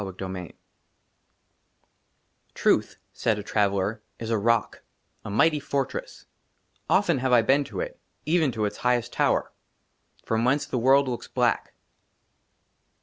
t^ 0.01 0.17
28 0.17 0.45
XXVIII" 0.45 0.59
TRUTH," 2.55 2.97
SAID 3.13 3.37
A 3.37 3.43
TRAVELLER," 3.43 4.01
IS 4.19 4.31
A 4.31 4.37
ROCK, 4.39 4.81
A 5.23 5.29
MIGHTY 5.29 5.59
FORTRESS; 5.59 6.25
"OFTEN 6.89 7.19
HAVE 7.19 7.31
I 7.31 7.43
BEEN 7.43 7.63
TO 7.63 7.81
IT," 7.81 7.99
EVEN 8.25 8.51
TO 8.51 8.65
ITS 8.65 8.77
HIGHEST 8.77 9.13
TOWER," 9.13 9.51
FROM 10.25 10.43
WHENCE 10.43 10.65
THE 10.65 10.79
WORLD 10.79 11.07
LOOKS 11.07 11.27
BLACK. 11.27 11.75